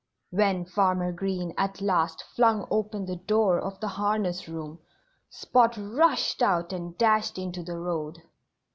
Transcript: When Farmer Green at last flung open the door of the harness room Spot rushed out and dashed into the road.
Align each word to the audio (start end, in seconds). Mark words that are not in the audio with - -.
When 0.31 0.65
Farmer 0.65 1.11
Green 1.11 1.53
at 1.59 1.79
last 1.79 2.23
flung 2.35 2.67
open 2.71 3.05
the 3.05 3.17
door 3.17 3.59
of 3.59 3.79
the 3.79 3.87
harness 3.87 4.47
room 4.49 4.79
Spot 5.29 5.77
rushed 5.77 6.41
out 6.41 6.73
and 6.73 6.97
dashed 6.97 7.37
into 7.37 7.61
the 7.61 7.77
road. 7.77 8.23